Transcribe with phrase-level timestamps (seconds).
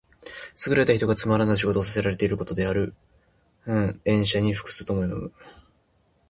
[0.65, 2.95] 優れた人物がつまらぬ仕事をさせらていることである。
[3.67, 5.31] 「驥、塩車に服す」とも読む。